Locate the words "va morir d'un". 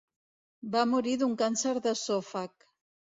0.75-1.35